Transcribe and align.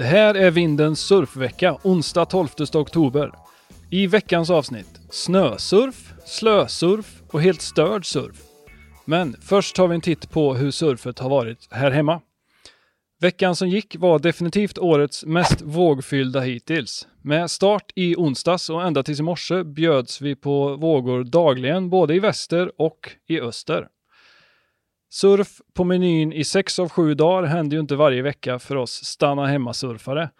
Det 0.00 0.06
här 0.06 0.34
är 0.34 0.50
Vindens 0.50 1.00
surfvecka, 1.00 1.78
onsdag 1.82 2.24
12 2.24 2.48
oktober. 2.74 3.32
I 3.90 4.06
veckans 4.06 4.50
avsnitt, 4.50 5.00
snösurf, 5.10 6.12
slösurf 6.24 7.22
och 7.30 7.42
helt 7.42 7.62
störd 7.62 8.06
surf. 8.06 8.36
Men 9.04 9.36
först 9.40 9.76
tar 9.76 9.88
vi 9.88 9.94
en 9.94 10.00
titt 10.00 10.30
på 10.30 10.54
hur 10.54 10.70
surfet 10.70 11.18
har 11.18 11.30
varit 11.30 11.68
här 11.70 11.90
hemma. 11.90 12.20
Veckan 13.20 13.56
som 13.56 13.68
gick 13.68 13.96
var 13.96 14.18
definitivt 14.18 14.78
årets 14.78 15.24
mest 15.24 15.62
vågfyllda 15.62 16.40
hittills. 16.40 17.08
Med 17.22 17.50
start 17.50 17.92
i 17.94 18.16
onsdags 18.16 18.70
och 18.70 18.82
ända 18.82 19.02
tills 19.02 19.20
i 19.20 19.22
morse 19.22 19.64
bjöds 19.64 20.20
vi 20.20 20.36
på 20.36 20.76
vågor 20.76 21.24
dagligen 21.24 21.90
både 21.90 22.14
i 22.14 22.18
väster 22.18 22.72
och 22.76 23.10
i 23.28 23.40
öster. 23.40 23.88
Surf 25.12 25.60
på 25.74 25.84
menyn 25.84 26.32
i 26.32 26.44
sex 26.44 26.78
av 26.78 26.88
sju 26.88 27.14
dagar 27.14 27.42
händer 27.42 27.76
ju 27.76 27.80
inte 27.80 27.96
varje 27.96 28.22
vecka 28.22 28.58
för 28.58 28.76
oss 28.76 28.90
stanna 28.90 29.46
hemma-surfare. 29.46 30.30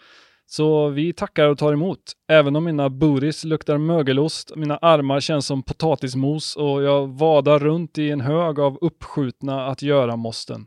Så 0.47 0.89
vi 0.89 1.13
tackar 1.13 1.49
och 1.49 1.59
tar 1.59 1.73
emot. 1.73 1.99
Även 2.29 2.57
om 2.57 2.65
mina 2.65 2.91
buris 2.91 3.45
luktar 3.45 3.79
mögelost, 3.79 4.53
mina 4.57 4.77
armar 4.77 5.21
känns 5.21 5.47
som 5.47 5.63
potatismos 5.63 6.57
och 6.57 6.83
jag 6.83 7.07
vadar 7.07 7.59
runt 7.59 7.99
i 7.99 8.11
en 8.11 8.21
hög 8.21 8.61
av 8.61 8.79
uppskjutna 8.81 9.67
att 9.67 9.83
göra-måsten. 9.83 10.67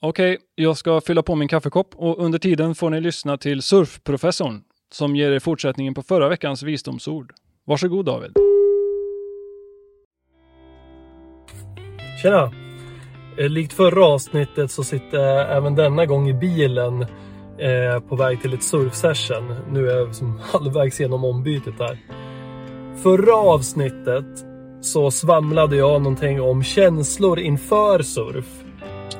Okej, 0.00 0.38
jag 0.54 0.76
ska 0.76 1.00
fylla 1.00 1.22
på 1.22 1.34
min 1.34 1.48
kaffekopp 1.48 1.94
och 1.94 2.24
under 2.24 2.38
tiden 2.38 2.74
får 2.74 2.90
ni 2.90 3.00
lyssna 3.00 3.36
till 3.36 3.62
Surfprofessorn 3.62 4.62
som 4.92 5.16
ger 5.16 5.32
er 5.32 5.38
fortsättningen 5.38 5.94
på 5.94 6.02
förra 6.02 6.28
veckans 6.28 6.62
visdomsord. 6.62 7.32
Varsågod 7.64 8.04
David. 8.04 8.32
Tjena! 12.22 12.59
Eh, 13.36 13.48
likt 13.48 13.72
förra 13.72 14.04
avsnittet 14.04 14.70
så 14.70 14.84
sitter 14.84 15.18
jag 15.18 15.56
även 15.56 15.74
denna 15.74 16.06
gång 16.06 16.28
i 16.28 16.34
bilen 16.34 17.02
eh, 17.58 18.00
på 18.08 18.16
väg 18.16 18.42
till 18.42 18.54
ett 18.54 18.62
surfsession. 18.62 19.54
Nu 19.72 19.90
är 19.90 19.96
jag 19.96 20.14
som 20.14 20.38
halvvägs 20.52 21.00
genom 21.00 21.24
ombytet 21.24 21.74
här. 21.78 21.98
Förra 23.02 23.34
avsnittet 23.34 24.46
så 24.80 25.10
svamlade 25.10 25.76
jag 25.76 26.02
någonting 26.02 26.40
om 26.40 26.62
känslor 26.62 27.38
inför 27.38 28.02
surf. 28.02 28.64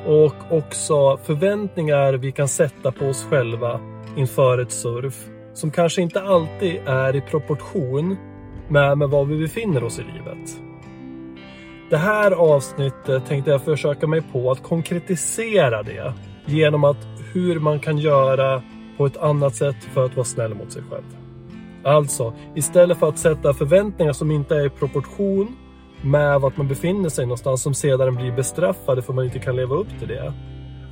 Och 0.07 0.57
också 0.59 1.17
förväntningar 1.17 2.13
vi 2.13 2.33
kan 2.33 2.49
sätta 2.49 2.93
på 2.93 3.05
oss 3.05 3.27
själva 3.31 3.81
inför 4.17 4.59
ett 4.59 4.73
surf. 4.73 5.27
Som 5.55 5.71
kanske 5.71 6.03
inte 6.03 6.23
alltid 6.23 6.81
är 6.87 7.17
i 7.17 7.21
proportion 7.21 8.17
med, 8.69 8.99
med 8.99 9.09
var 9.09 9.25
vi 9.25 9.39
befinner 9.39 9.85
oss 9.85 9.99
i 9.99 10.03
livet. 10.03 10.70
Det 11.91 11.97
här 11.97 12.31
avsnittet 12.31 13.27
tänkte 13.27 13.51
jag 13.51 13.63
försöka 13.63 14.07
mig 14.07 14.23
på 14.33 14.51
att 14.51 14.63
konkretisera 14.63 15.83
det 15.83 16.13
genom 16.47 16.85
att 16.85 17.07
hur 17.33 17.61
man 17.61 17.81
kan 17.81 17.99
göra 17.99 18.63
på 18.97 19.07
ett 19.07 19.17
annat 19.17 19.55
sätt 19.55 19.77
för 19.95 20.05
att 20.05 20.17
vara 20.17 20.25
snäll 20.25 20.55
mot 20.55 20.73
sig 20.73 20.83
själv. 20.91 21.05
Alltså, 21.85 22.35
istället 22.55 22.99
för 22.99 23.09
att 23.09 23.19
sätta 23.19 23.55
förväntningar 23.55 24.13
som 24.13 24.31
inte 24.31 24.57
är 24.57 24.67
i 24.67 24.71
proportion 24.71 25.57
med 26.03 26.41
vart 26.41 26.57
man 26.57 26.69
befinner 26.69 27.09
sig 27.09 27.27
någonstans 27.27 27.63
som 27.63 27.75
sedan 27.75 28.15
blir 28.15 28.33
bestraffade 28.33 29.03
för 29.03 29.13
man 29.13 29.25
inte 29.25 29.39
kan 29.39 29.57
leva 29.57 29.75
upp 29.75 29.99
till 29.99 30.09
det. 30.09 30.33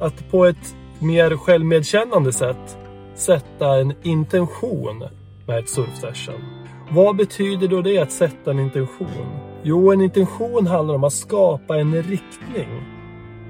Att 0.01 0.31
på 0.31 0.47
ett 0.47 0.77
mer 0.99 1.37
självmedkännande 1.37 2.33
sätt 2.33 2.79
sätta 3.15 3.77
en 3.77 3.95
intention 4.03 5.05
med 5.47 5.59
ett 5.59 5.69
surfsession. 5.69 6.45
Vad 6.91 7.17
betyder 7.17 7.69
då 7.69 7.83
det 7.83 7.99
att 7.99 8.13
sätta 8.13 8.51
en 8.51 8.61
intention? 8.61 9.48
Jo, 9.71 9.93
en 9.93 10.01
intention 10.01 10.67
handlar 10.67 10.95
om 10.95 11.05
att 11.05 11.13
skapa 11.13 11.77
en 11.77 12.03
riktning 12.03 12.69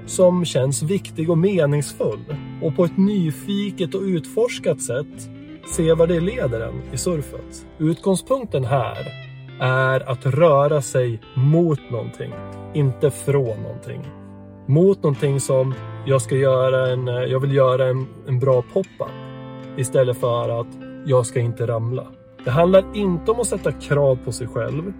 som 0.05 0.45
känns 0.45 0.83
viktig 0.83 1.29
och 1.29 1.37
meningsfull 1.37 2.35
och 2.61 2.75
på 2.75 2.85
ett 2.85 2.97
nyfiket 2.97 3.95
och 3.95 4.01
utforskat 4.01 4.81
sätt 4.81 5.29
se 5.75 5.93
vad 5.93 6.09
det 6.09 6.19
leder 6.19 6.61
en 6.61 6.81
i 6.93 6.97
surfet. 6.97 7.67
Utgångspunkten 7.77 8.63
här 8.63 9.07
är 9.59 10.09
att 10.09 10.25
röra 10.25 10.81
sig 10.81 11.21
mot 11.35 11.91
någonting, 11.91 12.33
inte 12.73 13.11
från 13.11 13.61
någonting. 13.63 14.01
Mot 14.67 15.03
någonting 15.03 15.39
som 15.39 15.73
jag 16.05 16.21
ska 16.21 16.35
göra 16.35 16.91
en, 16.91 17.07
jag 17.07 17.39
vill 17.39 17.55
göra 17.55 17.87
en, 17.87 18.07
en 18.27 18.39
bra 18.39 18.63
pop-up 18.73 19.07
istället 19.77 20.17
för 20.17 20.61
att 20.61 20.77
jag 21.05 21.25
ska 21.25 21.39
inte 21.39 21.67
ramla. 21.67 22.07
Det 22.45 22.51
handlar 22.51 22.95
inte 22.95 23.31
om 23.31 23.39
att 23.39 23.47
sätta 23.47 23.71
krav 23.71 24.19
på 24.25 24.31
sig 24.31 24.47
själv. 24.47 24.93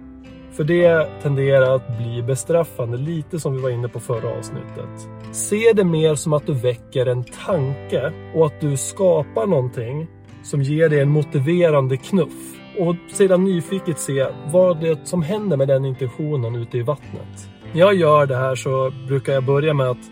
För 0.52 0.64
det 0.64 1.08
tenderar 1.22 1.74
att 1.74 1.98
bli 1.98 2.22
bestraffande, 2.22 2.96
lite 2.96 3.40
som 3.40 3.56
vi 3.56 3.62
var 3.62 3.70
inne 3.70 3.88
på 3.88 4.00
förra 4.00 4.38
avsnittet. 4.38 5.08
Se 5.32 5.72
det 5.72 5.84
mer 5.84 6.14
som 6.14 6.32
att 6.32 6.46
du 6.46 6.54
väcker 6.54 7.06
en 7.06 7.24
tanke 7.24 8.12
och 8.34 8.46
att 8.46 8.60
du 8.60 8.76
skapar 8.76 9.46
någonting 9.46 10.06
som 10.42 10.62
ger 10.62 10.88
dig 10.88 11.00
en 11.00 11.10
motiverande 11.10 11.96
knuff. 11.96 12.56
Och 12.78 12.96
sedan 13.12 13.44
nyfiket 13.44 13.98
se 13.98 14.26
vad 14.52 14.80
det 14.80 14.88
är 14.88 14.98
som 15.04 15.22
händer 15.22 15.56
med 15.56 15.68
den 15.68 15.84
intentionen 15.84 16.54
ute 16.54 16.78
i 16.78 16.82
vattnet. 16.82 17.50
När 17.72 17.80
jag 17.80 17.94
gör 17.94 18.26
det 18.26 18.36
här 18.36 18.54
så 18.54 18.92
brukar 19.08 19.32
jag 19.32 19.44
börja 19.44 19.74
med 19.74 19.86
att 19.86 20.10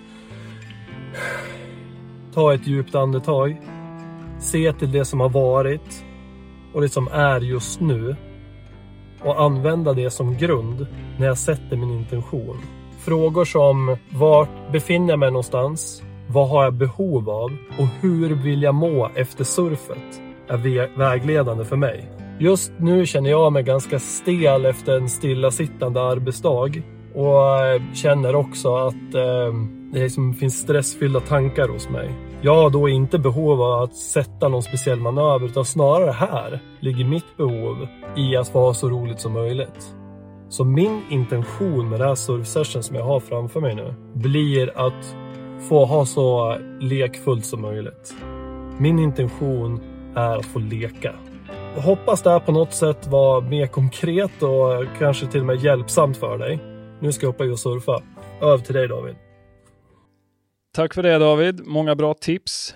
ta 2.34 2.55
ett 2.55 2.66
djupt 2.66 2.94
andetag. 2.94 3.60
Se 4.41 4.72
till 4.72 4.93
det 4.93 5.05
som 5.05 5.20
har 5.20 5.28
varit 5.28 6.05
och 6.75 6.81
det 6.81 6.88
som 6.88 7.09
är 7.12 7.41
just 7.41 7.81
nu 7.81 8.16
och 9.25 9.41
använda 9.41 9.93
det 9.93 10.11
som 10.11 10.37
grund 10.37 10.87
när 11.19 11.27
jag 11.27 11.39
sätter 11.39 11.77
min 11.77 11.91
intention. 11.91 12.56
Frågor 12.99 13.45
som 13.45 13.97
vart 14.11 14.73
befinner 14.73 15.09
jag 15.09 15.19
mig 15.19 15.31
någonstans? 15.31 16.03
Vad 16.27 16.49
har 16.49 16.65
jag 16.65 16.75
behov 16.75 17.31
av? 17.31 17.51
Och 17.79 17.87
hur 18.01 18.34
vill 18.34 18.62
jag 18.62 18.75
må 18.75 19.11
efter 19.15 19.45
surfet? 19.45 20.21
är 20.49 20.99
vägledande 20.99 21.65
för 21.65 21.77
mig. 21.77 22.11
Just 22.39 22.73
nu 22.77 23.06
känner 23.06 23.31
jag 23.31 23.53
mig 23.53 23.62
ganska 23.62 23.99
stel 23.99 24.67
efter 24.67 24.97
en 24.97 25.09
stillasittande 25.09 26.03
arbetsdag 26.03 26.83
och 27.15 27.67
eh, 27.67 27.83
känner 27.95 28.35
också 28.35 28.77
att 28.77 29.15
eh, 29.15 29.53
det 29.93 30.00
liksom 30.00 30.35
finns 30.35 30.59
stressfyllda 30.59 31.21
tankar 31.21 31.69
hos 31.69 31.89
mig. 31.89 32.28
Jag 32.43 32.54
har 32.54 32.71
då 32.71 32.88
inte 32.88 33.19
behov 33.19 33.62
av 33.62 33.82
att 33.82 33.94
sätta 33.94 34.49
någon 34.49 34.62
speciell 34.62 35.00
manöver 35.00 35.47
utan 35.47 35.65
snarare 35.65 36.10
här 36.10 36.60
ligger 36.81 37.04
mitt 37.04 37.37
behov 37.37 37.87
i 38.16 38.37
att 38.37 38.49
få 38.49 38.59
ha 38.59 38.75
så 38.75 38.88
roligt 38.88 39.21
som 39.21 39.32
möjligt. 39.32 39.94
Så 40.49 40.65
min 40.65 41.03
intention 41.10 41.88
med 41.88 42.00
det 42.00 42.06
här 42.06 42.15
surfsession 42.15 42.82
som 42.82 42.97
jag 42.97 43.04
har 43.04 43.21
framför 43.21 43.60
mig 43.60 43.75
nu 43.75 43.94
blir 44.15 44.78
att 44.78 45.16
få 45.69 45.84
ha 45.84 46.06
så 46.06 46.56
lekfullt 46.81 47.47
som 47.47 47.62
möjligt. 47.62 48.15
Min 48.78 48.99
intention 48.99 49.81
är 50.16 50.37
att 50.37 50.47
få 50.47 50.59
leka. 50.59 51.15
Jag 51.75 51.82
hoppas 51.82 52.22
det 52.22 52.31
här 52.31 52.41
på 52.41 52.53
något 52.53 52.72
sätt 52.72 53.06
var 53.06 53.41
mer 53.41 53.66
konkret 53.66 54.43
och 54.43 54.99
kanske 54.99 55.26
till 55.26 55.41
och 55.41 55.47
med 55.47 55.65
hjälpsamt 55.65 56.16
för 56.16 56.38
dig. 56.38 56.59
Nu 57.00 57.12
ska 57.12 57.26
jag 57.26 57.32
hoppa 57.32 57.44
i 57.44 57.50
och 57.50 57.59
surfa. 57.59 58.03
Över 58.41 58.59
till 58.59 58.75
dig 58.75 58.88
David. 58.88 59.16
Tack 60.78 60.94
för 60.94 61.03
det 61.03 61.19
David, 61.19 61.66
många 61.66 61.94
bra 61.94 62.15
tips. 62.15 62.75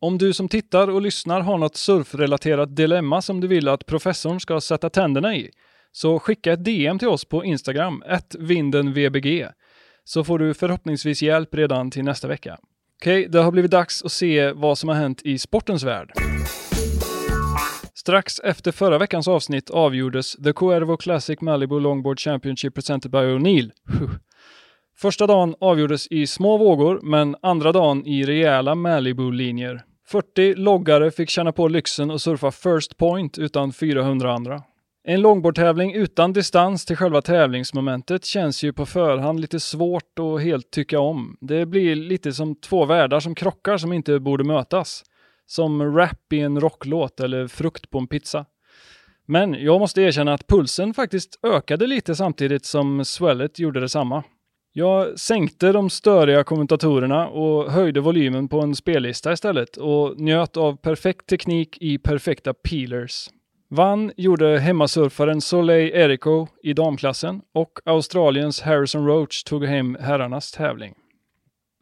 Om 0.00 0.18
du 0.18 0.32
som 0.32 0.48
tittar 0.48 0.90
och 0.90 1.02
lyssnar 1.02 1.40
har 1.40 1.58
något 1.58 1.76
surfrelaterat 1.76 2.76
dilemma 2.76 3.22
som 3.22 3.40
du 3.40 3.48
vill 3.48 3.68
att 3.68 3.86
professorn 3.86 4.40
ska 4.40 4.60
sätta 4.60 4.90
tänderna 4.90 5.36
i, 5.36 5.50
så 5.92 6.18
skicka 6.18 6.52
ett 6.52 6.64
DM 6.64 6.98
till 6.98 7.08
oss 7.08 7.24
på 7.24 7.44
Instagram, 7.44 8.02
vindenvbg, 8.38 9.46
så 10.04 10.24
får 10.24 10.38
du 10.38 10.54
förhoppningsvis 10.54 11.22
hjälp 11.22 11.54
redan 11.54 11.90
till 11.90 12.04
nästa 12.04 12.28
vecka. 12.28 12.58
Okej, 13.00 13.28
det 13.28 13.38
har 13.38 13.52
blivit 13.52 13.70
dags 13.70 14.02
att 14.04 14.12
se 14.12 14.52
vad 14.52 14.78
som 14.78 14.88
har 14.88 14.96
hänt 14.96 15.22
i 15.22 15.38
sportens 15.38 15.82
värld. 15.82 16.12
Strax 17.94 18.38
efter 18.38 18.72
förra 18.72 18.98
veckans 18.98 19.28
avsnitt 19.28 19.70
avgjordes 19.70 20.32
The 20.32 20.52
Cuervo 20.52 20.96
Classic 20.96 21.40
Malibu 21.40 21.80
Longboard 21.80 22.20
Championship 22.20 22.74
presented 22.74 23.10
by 23.10 23.18
O'Neill. 23.18 23.70
Första 24.96 25.26
dagen 25.26 25.54
avgjordes 25.60 26.06
i 26.06 26.26
små 26.26 26.56
vågor, 26.56 27.00
men 27.02 27.36
andra 27.42 27.72
dagen 27.72 28.06
i 28.06 28.24
rejäla 28.24 28.74
Malibu-linjer. 28.74 29.82
40 30.06 30.54
loggare 30.54 31.10
fick 31.10 31.30
känna 31.30 31.52
på 31.52 31.68
lyxen 31.68 32.10
och 32.10 32.20
surfa 32.20 32.50
First 32.50 32.96
Point 32.96 33.38
utan 33.38 33.72
400 33.72 34.32
andra. 34.32 34.62
En 35.06 35.20
longboardtävling 35.20 35.94
utan 35.94 36.32
distans 36.32 36.84
till 36.84 36.96
själva 36.96 37.22
tävlingsmomentet 37.22 38.24
känns 38.24 38.64
ju 38.64 38.72
på 38.72 38.86
förhand 38.86 39.40
lite 39.40 39.60
svårt 39.60 40.18
att 40.18 40.42
helt 40.42 40.70
tycka 40.70 41.00
om. 41.00 41.36
Det 41.40 41.66
blir 41.66 41.96
lite 41.96 42.32
som 42.32 42.54
två 42.54 42.84
världar 42.84 43.20
som 43.20 43.34
krockar 43.34 43.78
som 43.78 43.92
inte 43.92 44.20
borde 44.20 44.44
mötas. 44.44 45.04
Som 45.46 45.96
rap 45.96 46.32
i 46.32 46.40
en 46.40 46.60
rocklåt 46.60 47.20
eller 47.20 47.48
frukt 47.48 47.90
på 47.90 47.98
en 47.98 48.06
pizza. 48.06 48.46
Men 49.26 49.54
jag 49.54 49.80
måste 49.80 50.02
erkänna 50.02 50.34
att 50.34 50.46
pulsen 50.46 50.94
faktiskt 50.94 51.38
ökade 51.42 51.86
lite 51.86 52.14
samtidigt 52.14 52.64
som 52.64 53.04
swellet 53.04 53.58
gjorde 53.58 53.80
detsamma. 53.80 54.22
Jag 54.76 55.18
sänkte 55.18 55.72
de 55.72 55.90
störiga 55.90 56.44
kommentatorerna 56.44 57.28
och 57.28 57.72
höjde 57.72 58.00
volymen 58.00 58.48
på 58.48 58.60
en 58.60 58.74
spellista 58.74 59.32
istället 59.32 59.76
och 59.76 60.20
njöt 60.20 60.56
av 60.56 60.76
perfekt 60.76 61.26
teknik 61.26 61.78
i 61.80 61.98
perfekta 61.98 62.54
peelers. 62.54 63.30
Vann 63.70 64.12
gjorde 64.16 64.58
hemmasurfaren 64.58 65.40
Soleil 65.40 65.94
Erico 65.94 66.46
i 66.62 66.72
damklassen 66.72 67.40
och 67.52 67.78
Australiens 67.84 68.60
Harrison 68.60 69.06
Roach 69.06 69.42
tog 69.42 69.64
hem 69.64 69.96
herrarnas 70.00 70.52
tävling. 70.52 70.94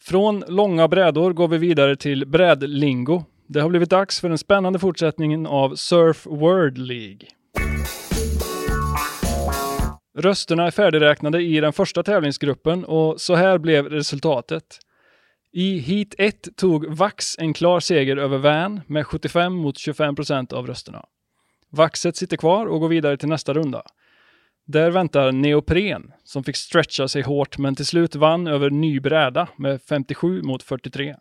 Från 0.02 0.44
långa 0.48 0.88
brädor 0.88 1.32
går 1.32 1.48
vi 1.48 1.58
vidare 1.58 1.96
till 1.96 2.26
brädlingo. 2.26 3.24
Det 3.46 3.60
har 3.60 3.68
blivit 3.68 3.90
dags 3.90 4.20
för 4.20 4.28
den 4.28 4.38
spännande 4.38 4.78
fortsättningen 4.78 5.46
av 5.46 5.74
Surf 5.74 6.26
World 6.26 6.78
League. 6.78 7.28
Rösterna 10.14 10.66
är 10.66 10.70
färdigräknade 10.70 11.42
i 11.42 11.60
den 11.60 11.72
första 11.72 12.02
tävlingsgruppen 12.02 12.84
och 12.84 13.20
så 13.20 13.34
här 13.34 13.58
blev 13.58 13.88
resultatet. 13.88 14.78
I 15.52 15.78
Heat 15.78 16.14
1 16.18 16.56
tog 16.56 16.86
Vax 16.86 17.38
en 17.38 17.54
klar 17.54 17.80
seger 17.80 18.16
över 18.16 18.38
Van 18.38 18.80
med 18.86 19.06
75 19.06 19.52
mot 19.52 19.78
25 19.78 20.16
procent 20.16 20.52
av 20.52 20.66
rösterna. 20.66 21.04
Vaxet 21.70 22.16
sitter 22.16 22.36
kvar 22.36 22.66
och 22.66 22.80
går 22.80 22.88
vidare 22.88 23.16
till 23.16 23.28
nästa 23.28 23.54
runda. 23.54 23.82
Där 24.66 24.90
väntar 24.90 25.32
Neopren, 25.32 26.12
som 26.24 26.44
fick 26.44 26.56
stretcha 26.56 27.08
sig 27.08 27.22
hårt 27.22 27.58
men 27.58 27.74
till 27.74 27.86
slut 27.86 28.14
vann 28.14 28.46
över 28.46 28.70
Nybräda 28.70 29.48
med 29.56 29.82
57 29.82 30.42
mot 30.42 30.62
43. 30.62 31.16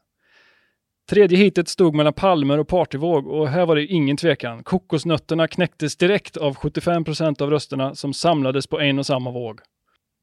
Tredje 1.10 1.38
hitet 1.38 1.68
stod 1.68 1.96
mellan 1.96 2.14
Palmer 2.14 2.58
och 2.58 2.68
Partyvåg 2.68 3.28
och 3.28 3.48
här 3.50 3.66
var 3.66 3.76
det 3.76 3.86
ingen 3.86 4.18
tvekan. 4.18 4.64
Kokosnötterna 4.64 5.48
knäcktes 5.48 5.96
direkt 5.96 6.38
av 6.38 6.56
75 6.56 7.04
procent 7.04 7.42
av 7.42 7.50
rösterna 7.50 7.96
som 7.96 8.14
samlades 8.14 8.68
på 8.68 8.80
en 8.80 9.00
och 9.00 9.06
samma 9.06 9.32
våg. 9.32 9.60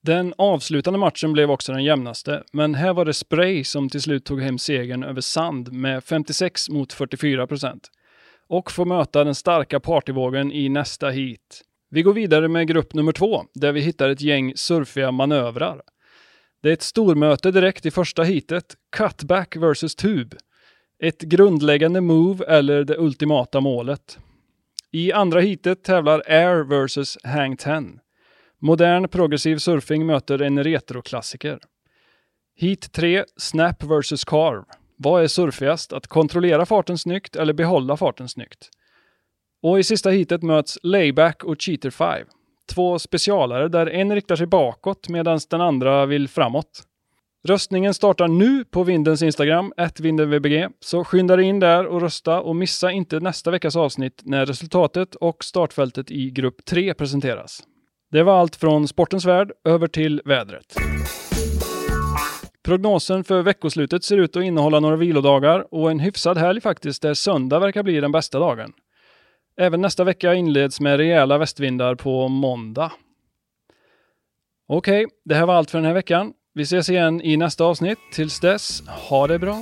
Den 0.02 0.34
avslutande 0.38 0.98
matchen 0.98 1.32
blev 1.32 1.50
också 1.50 1.72
den 1.72 1.84
jämnaste, 1.84 2.42
men 2.52 2.74
här 2.74 2.94
var 2.94 3.04
det 3.04 3.14
Spray 3.14 3.64
som 3.64 3.88
till 3.88 4.02
slut 4.02 4.24
tog 4.24 4.42
hem 4.42 4.58
segern 4.58 5.04
över 5.04 5.20
Sand 5.20 5.72
med 5.72 6.04
56 6.04 6.68
mot 6.68 6.92
44 6.92 7.46
procent. 7.46 7.88
Och 8.48 8.70
får 8.70 8.84
möta 8.84 9.24
den 9.24 9.34
starka 9.34 9.80
partyvågen 9.80 10.52
i 10.52 10.68
nästa 10.68 11.10
heat. 11.10 11.62
Vi 11.90 12.02
går 12.02 12.12
vidare 12.12 12.48
med 12.48 12.68
grupp 12.68 12.94
nummer 12.94 13.12
två, 13.12 13.44
där 13.54 13.72
vi 13.72 13.80
hittar 13.80 14.08
ett 14.08 14.20
gäng 14.20 14.52
surfiga 14.56 15.10
manövrar. 15.10 15.82
Det 16.62 16.68
är 16.68 16.72
ett 16.72 16.82
stormöte 16.82 17.50
direkt 17.50 17.86
i 17.86 17.90
första 17.90 18.22
heatet, 18.22 18.74
Cutback 18.96 19.56
vs 19.56 19.94
Tube. 19.94 20.36
Ett 21.02 21.20
grundläggande 21.20 22.00
move 22.00 22.44
eller 22.44 22.84
det 22.84 22.98
ultimata 22.98 23.60
målet. 23.60 24.18
I 24.92 25.12
andra 25.12 25.40
heatet 25.40 25.84
tävlar 25.84 26.22
Air 26.26 26.86
vs 26.86 27.18
Hang 27.24 27.56
10. 27.56 27.82
Modern 28.58 29.08
progressiv 29.08 29.56
surfing 29.56 30.06
möter 30.06 30.42
en 30.42 30.64
retroklassiker. 30.64 31.58
Heat 32.60 32.92
3, 32.92 33.24
Snap 33.36 33.82
vs 33.82 34.24
Carve. 34.24 34.64
Vad 34.96 35.22
är 35.22 35.26
surfigast? 35.26 35.92
Att 35.92 36.06
kontrollera 36.06 36.66
farten 36.66 36.98
snyggt 36.98 37.36
eller 37.36 37.52
behålla 37.52 37.96
farten 37.96 38.28
snyggt? 38.28 38.68
Och 39.62 39.78
i 39.78 39.82
sista 39.82 40.10
heatet 40.10 40.42
möts 40.42 40.78
Layback 40.82 41.44
och 41.44 41.62
Cheater 41.62 41.90
5. 41.90 42.26
Två 42.74 42.98
specialare 42.98 43.68
där 43.68 43.86
en 43.86 44.14
riktar 44.14 44.36
sig 44.36 44.46
bakåt 44.46 45.08
medan 45.08 45.40
den 45.50 45.60
andra 45.60 46.06
vill 46.06 46.28
framåt. 46.28 46.87
Röstningen 47.48 47.94
startar 47.94 48.28
nu 48.28 48.64
på 48.64 48.82
Vindens 48.82 49.22
Instagram, 49.22 49.72
vindenvbg, 50.00 50.68
så 50.80 51.04
skynda 51.04 51.36
dig 51.36 51.44
in 51.44 51.60
där 51.60 51.86
och 51.86 52.00
rösta 52.00 52.40
och 52.40 52.56
missa 52.56 52.92
inte 52.92 53.20
nästa 53.20 53.50
veckas 53.50 53.76
avsnitt 53.76 54.22
när 54.24 54.46
resultatet 54.46 55.14
och 55.14 55.44
startfältet 55.44 56.10
i 56.10 56.30
grupp 56.30 56.64
3 56.64 56.94
presenteras. 56.94 57.62
Det 58.10 58.22
var 58.22 58.40
allt 58.40 58.56
från 58.56 58.88
sportens 58.88 59.24
värld 59.24 59.52
över 59.64 59.86
till 59.86 60.22
vädret. 60.24 60.74
Prognosen 62.64 63.24
för 63.24 63.42
veckoslutet 63.42 64.04
ser 64.04 64.18
ut 64.18 64.36
att 64.36 64.44
innehålla 64.44 64.80
några 64.80 64.96
vilodagar 64.96 65.74
och 65.74 65.90
en 65.90 66.00
hyfsad 66.00 66.38
helg 66.38 66.60
faktiskt 66.60 67.02
där 67.02 67.14
söndag 67.14 67.58
verkar 67.58 67.82
bli 67.82 68.00
den 68.00 68.12
bästa 68.12 68.38
dagen. 68.38 68.72
Även 69.56 69.80
nästa 69.80 70.04
vecka 70.04 70.34
inleds 70.34 70.80
med 70.80 70.96
rejäla 70.96 71.38
västvindar 71.38 71.94
på 71.94 72.28
måndag. 72.28 72.92
Okej, 74.66 75.06
det 75.24 75.34
här 75.34 75.46
var 75.46 75.54
allt 75.54 75.70
för 75.70 75.78
den 75.78 75.86
här 75.86 75.94
veckan. 75.94 76.32
Vi 76.58 76.64
ses 76.64 76.88
igen 76.88 77.20
i 77.20 77.36
nästa 77.36 77.64
avsnitt. 77.64 77.98
Tills 78.12 78.40
dess, 78.40 78.82
ha 78.86 79.26
det 79.26 79.38
bra! 79.38 79.58